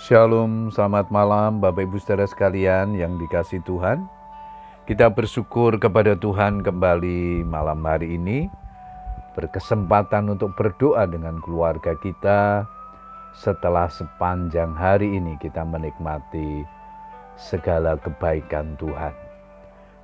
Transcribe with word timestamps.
Shalom, 0.00 0.72
selamat 0.72 1.12
malam 1.12 1.60
Bapak 1.60 1.84
Ibu 1.84 2.00
saudara 2.00 2.24
sekalian 2.24 2.96
yang 2.96 3.20
dikasih 3.20 3.60
Tuhan. 3.68 4.08
Kita 4.88 5.12
bersyukur 5.12 5.76
kepada 5.76 6.16
Tuhan 6.16 6.64
kembali 6.64 7.44
malam 7.44 7.84
hari 7.84 8.16
ini 8.16 8.48
berkesempatan 9.36 10.32
untuk 10.32 10.56
berdoa 10.56 11.04
dengan 11.04 11.36
keluarga 11.44 11.92
kita 12.00 12.64
setelah 13.36 13.92
sepanjang 13.92 14.72
hari 14.72 15.20
ini 15.20 15.36
kita 15.36 15.68
menikmati 15.68 16.64
segala 17.36 18.00
kebaikan 18.00 18.80
Tuhan. 18.80 19.12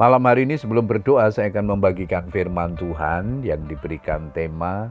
Malam 0.00 0.24
hari 0.24 0.48
ini 0.48 0.56
sebelum 0.56 0.88
berdoa 0.88 1.28
saya 1.28 1.52
akan 1.52 1.68
membagikan 1.68 2.32
firman 2.32 2.80
Tuhan 2.80 3.44
yang 3.44 3.68
diberikan 3.68 4.32
tema 4.32 4.88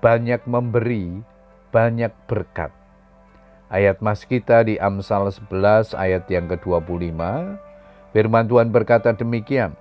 banyak 0.00 0.40
memberi, 0.48 1.20
banyak 1.68 2.16
berkat. 2.24 2.72
Ayat 3.74 3.98
mas 3.98 4.22
kita 4.22 4.62
di 4.62 4.78
Amsal 4.78 5.26
11 5.34 5.98
ayat 5.98 6.30
yang 6.30 6.46
ke-25. 6.46 7.18
Firman 8.14 8.46
Tuhan 8.46 8.70
berkata 8.70 9.10
demikian. 9.10 9.74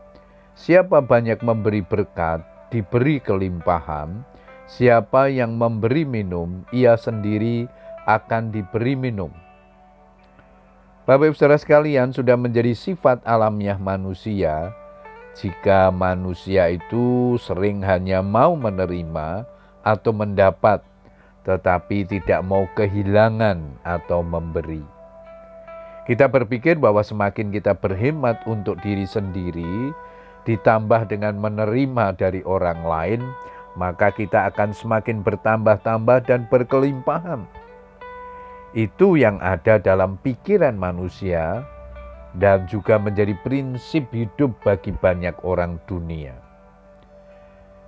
Siapa 0.58 0.98
banyak 0.98 1.46
memberi 1.46 1.86
berkat, 1.86 2.42
diberi 2.74 3.22
kelimpahan. 3.22 4.26
Siapa 4.66 5.30
yang 5.30 5.54
memberi 5.54 6.10
minum, 6.10 6.66
ia 6.74 6.98
sendiri 6.98 7.70
akan 8.10 8.50
diberi 8.50 8.98
minum. 8.98 9.30
Bapak 11.06 11.30
Ibu 11.30 11.38
Saudara 11.38 11.62
sekalian 11.62 12.18
sudah 12.18 12.34
menjadi 12.34 12.74
sifat 12.74 13.22
alamiah 13.30 13.78
manusia 13.78 14.74
jika 15.38 15.94
manusia 15.94 16.66
itu 16.74 17.38
sering 17.38 17.86
hanya 17.86 18.26
mau 18.26 18.58
menerima 18.58 19.46
atau 19.86 20.12
mendapat 20.16 20.82
tetapi 21.44 22.08
tidak 22.08 22.42
mau 22.44 22.64
kehilangan 22.76 23.84
atau 23.84 24.24
memberi. 24.24 24.84
Kita 26.04 26.28
berpikir 26.28 26.76
bahwa 26.80 27.00
semakin 27.00 27.52
kita 27.52 27.80
berhemat 27.80 28.44
untuk 28.44 28.76
diri 28.84 29.08
sendiri, 29.08 29.96
ditambah 30.44 31.08
dengan 31.08 31.40
menerima 31.40 32.20
dari 32.20 32.44
orang 32.44 32.84
lain, 32.84 33.22
maka 33.80 34.12
kita 34.12 34.52
akan 34.52 34.76
semakin 34.76 35.24
bertambah-tambah 35.24 36.28
dan 36.28 36.44
berkelimpahan. 36.52 37.48
Itu 38.76 39.16
yang 39.16 39.40
ada 39.40 39.80
dalam 39.80 40.20
pikiran 40.20 40.76
manusia 40.76 41.64
dan 42.36 42.66
juga 42.66 42.98
menjadi 42.98 43.38
prinsip 43.46 44.10
hidup 44.12 44.58
bagi 44.66 44.92
banyak 44.92 45.38
orang 45.46 45.78
dunia. 45.86 46.53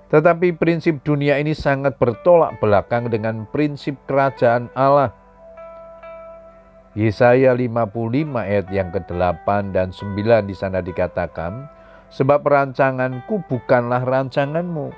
Tetapi 0.06 0.54
prinsip 0.54 1.02
dunia 1.02 1.42
ini 1.42 1.58
sangat 1.58 1.98
bertolak 1.98 2.62
belakang 2.62 3.10
dengan 3.10 3.50
prinsip 3.50 3.98
kerajaan 4.06 4.70
Allah. 4.78 5.10
Yesaya 6.96 7.52
55 7.52 7.92
ayat 8.40 8.68
yang 8.72 8.94
ke-8 8.94 9.76
dan 9.76 9.92
9 9.92 10.48
di 10.48 10.56
sana 10.56 10.80
dikatakan, 10.80 11.68
Sebab 12.14 12.48
rancanganku 12.48 13.44
bukanlah 13.50 14.06
rancanganmu, 14.06 14.94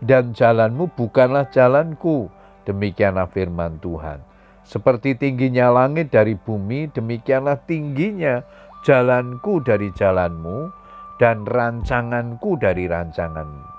dan 0.00 0.32
jalanmu 0.32 0.88
bukanlah 0.96 1.50
jalanku. 1.52 2.32
Demikianlah 2.64 3.28
firman 3.28 3.76
Tuhan. 3.82 4.22
Seperti 4.62 5.18
tingginya 5.18 5.68
langit 5.74 6.14
dari 6.14 6.38
bumi, 6.38 6.88
demikianlah 6.94 7.58
tingginya 7.66 8.46
jalanku 8.86 9.60
dari 9.60 9.90
jalanmu, 9.92 10.70
dan 11.18 11.44
rancanganku 11.44 12.56
dari 12.56 12.86
rancanganmu. 12.86 13.71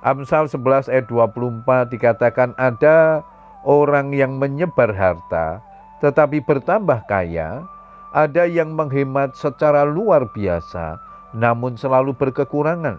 Amsal 0.00 0.48
11 0.48 0.88
ayat 0.88 1.06
24 1.12 1.92
dikatakan 1.92 2.56
ada 2.56 3.20
orang 3.68 4.16
yang 4.16 4.40
menyebar 4.40 4.88
harta 4.96 5.60
tetapi 6.00 6.40
bertambah 6.40 7.04
kaya, 7.04 7.60
ada 8.16 8.48
yang 8.48 8.72
menghemat 8.72 9.36
secara 9.36 9.84
luar 9.84 10.24
biasa 10.32 10.96
namun 11.36 11.76
selalu 11.76 12.16
berkekurangan. 12.16 12.96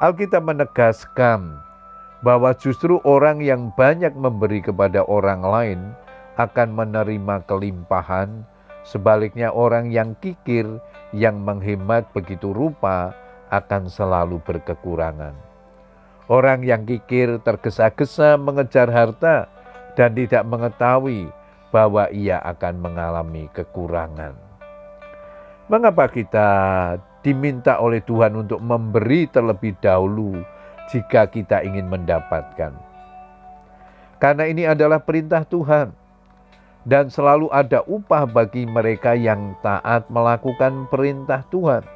Alkitab 0.00 0.48
menegaskan 0.48 1.60
bahwa 2.24 2.56
justru 2.56 2.96
orang 3.04 3.44
yang 3.44 3.68
banyak 3.76 4.16
memberi 4.16 4.64
kepada 4.64 5.04
orang 5.04 5.44
lain 5.44 5.80
akan 6.40 6.72
menerima 6.72 7.44
kelimpahan, 7.44 8.44
sebaliknya 8.84 9.52
orang 9.52 9.92
yang 9.92 10.16
kikir, 10.24 10.80
yang 11.12 11.40
menghemat 11.44 12.08
begitu 12.16 12.52
rupa 12.52 13.12
akan 13.52 13.86
selalu 13.86 14.40
berkekurangan. 14.42 15.55
Orang 16.26 16.66
yang 16.66 16.82
kikir 16.82 17.38
tergesa-gesa 17.46 18.34
mengejar 18.34 18.90
harta 18.90 19.46
dan 19.94 20.10
tidak 20.10 20.42
mengetahui 20.42 21.30
bahwa 21.70 22.10
ia 22.10 22.42
akan 22.42 22.82
mengalami 22.82 23.46
kekurangan. 23.54 24.34
Mengapa 25.70 26.10
kita 26.10 26.48
diminta 27.22 27.78
oleh 27.78 28.02
Tuhan 28.02 28.34
untuk 28.38 28.58
memberi 28.58 29.30
terlebih 29.30 29.78
dahulu 29.78 30.42
jika 30.90 31.30
kita 31.30 31.62
ingin 31.62 31.86
mendapatkan? 31.86 32.74
Karena 34.18 34.44
ini 34.50 34.66
adalah 34.66 34.98
perintah 34.98 35.46
Tuhan 35.46 35.94
dan 36.86 37.10
selalu 37.10 37.50
ada 37.54 37.82
upah 37.86 38.26
bagi 38.30 38.66
mereka 38.66 39.14
yang 39.14 39.58
taat 39.62 40.06
melakukan 40.10 40.90
perintah 40.90 41.42
Tuhan. 41.50 41.95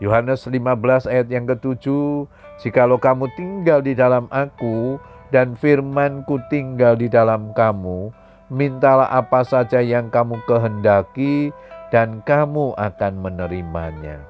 Yohanes 0.00 0.48
15 0.48 1.12
ayat 1.12 1.28
yang 1.28 1.44
ketujuh, 1.44 2.24
Jikalau 2.60 2.96
kamu 2.96 3.28
tinggal 3.36 3.84
di 3.84 3.92
dalam 3.92 4.28
aku 4.32 4.96
dan 5.28 5.52
firmanku 5.56 6.40
tinggal 6.48 6.96
di 6.96 7.08
dalam 7.08 7.52
kamu, 7.52 8.08
mintalah 8.48 9.12
apa 9.12 9.44
saja 9.44 9.84
yang 9.84 10.08
kamu 10.08 10.40
kehendaki 10.48 11.52
dan 11.92 12.24
kamu 12.24 12.72
akan 12.80 13.12
menerimanya. 13.20 14.24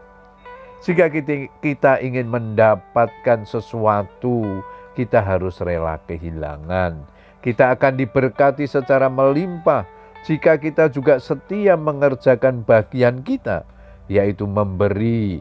Jika 0.82 1.12
kita 1.60 2.02
ingin 2.02 2.26
mendapatkan 2.26 3.44
sesuatu, 3.46 4.64
kita 4.98 5.22
harus 5.22 5.60
rela 5.62 6.00
kehilangan. 6.08 7.04
Kita 7.40 7.72
akan 7.72 7.94
diberkati 8.00 8.66
secara 8.66 9.08
melimpah 9.08 9.84
jika 10.24 10.60
kita 10.60 10.92
juga 10.92 11.16
setia 11.16 11.76
mengerjakan 11.76 12.60
bagian 12.64 13.24
kita, 13.24 13.64
yaitu 14.08 14.44
memberi, 14.44 15.40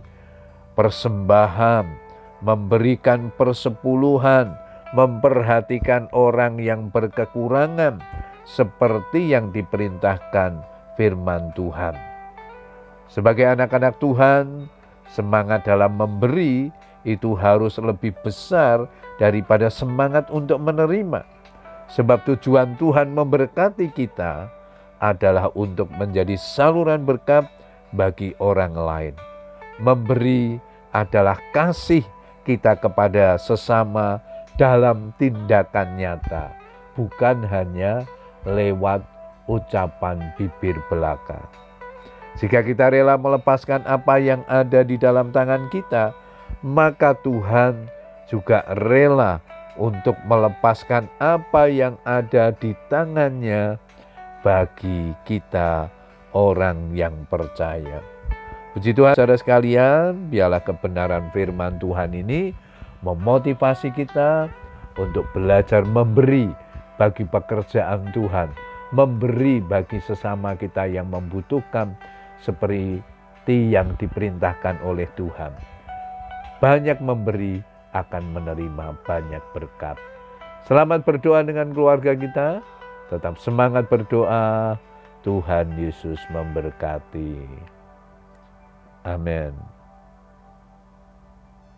persembahan, 0.79 1.84
memberikan 2.40 3.35
persepuluhan, 3.35 4.56
memperhatikan 4.95 6.07
orang 6.16 6.56
yang 6.56 6.88
berkekurangan, 6.88 8.00
seperti 8.47 9.35
yang 9.35 9.51
diperintahkan 9.51 10.63
firman 10.95 11.51
Tuhan. 11.51 12.00
Sebagai 13.12 13.44
anak-anak 13.59 14.00
Tuhan, 14.00 14.72
semangat 15.12 15.67
dalam 15.67 16.00
memberi 16.00 16.72
itu 17.03 17.35
harus 17.35 17.75
lebih 17.75 18.16
besar 18.23 18.88
daripada 19.19 19.67
semangat 19.67 20.31
untuk 20.31 20.63
menerima. 20.63 21.28
Sebab 21.91 22.23
tujuan 22.23 22.79
Tuhan 22.79 23.11
memberkati 23.11 23.91
kita 23.91 24.47
adalah 25.03 25.51
untuk 25.59 25.91
menjadi 26.00 26.40
saluran 26.40 27.03
berkat 27.03 27.51
bagi 27.91 28.31
orang 28.40 28.79
lain. 28.79 29.16
Memberi 29.81 30.69
adalah 30.99 31.39
kasih 31.55 32.03
kita 32.43 32.75
kepada 32.75 33.39
sesama 33.39 34.19
dalam 34.59 35.15
tindakan 35.15 35.95
nyata, 35.95 36.51
bukan 36.99 37.47
hanya 37.47 38.03
lewat 38.43 38.99
ucapan 39.47 40.19
bibir 40.35 40.75
belaka. 40.91 41.39
Jika 42.37 42.63
kita 42.63 42.91
rela 42.91 43.15
melepaskan 43.15 43.83
apa 43.87 44.19
yang 44.19 44.43
ada 44.47 44.83
di 44.83 44.99
dalam 44.99 45.31
tangan 45.31 45.67
kita, 45.71 46.11
maka 46.63 47.16
Tuhan 47.23 47.87
juga 48.27 48.63
rela 48.75 49.39
untuk 49.79 50.16
melepaskan 50.27 51.07
apa 51.17 51.72
yang 51.72 51.95
ada 52.03 52.52
di 52.52 52.75
tangannya 52.91 53.79
bagi 54.43 55.16
kita 55.23 55.87
orang 56.35 56.93
yang 56.95 57.28
percaya. 57.28 58.18
Puji 58.69 58.93
Tuhan, 58.93 59.17
saudara 59.17 59.33
sekalian, 59.33 60.29
biarlah 60.29 60.61
kebenaran 60.61 61.33
firman 61.33 61.81
Tuhan 61.81 62.13
ini 62.13 62.53
memotivasi 63.01 63.89
kita 63.89 64.45
untuk 65.01 65.25
belajar 65.33 65.81
memberi 65.89 66.53
bagi 67.01 67.25
pekerjaan 67.25 68.13
Tuhan, 68.13 68.53
memberi 68.93 69.57
bagi 69.57 69.97
sesama 70.05 70.53
kita 70.53 70.85
yang 70.85 71.09
membutuhkan 71.09 71.97
seperti 72.45 73.01
yang 73.73 73.97
diperintahkan 73.97 74.85
oleh 74.85 75.09
Tuhan. 75.17 75.49
Banyak 76.61 77.01
memberi 77.01 77.66
akan 77.97 78.23
menerima 78.37 79.01
banyak 79.01 79.43
berkat. 79.49 79.97
Selamat 80.69 81.01
berdoa 81.01 81.41
dengan 81.41 81.73
keluarga 81.73 82.13
kita. 82.13 82.61
Tetap 83.09 83.41
semangat 83.41 83.89
berdoa. 83.89 84.77
Tuhan 85.19 85.75
Yesus 85.75 86.21
memberkati. 86.31 87.78
Amen. 89.09 89.78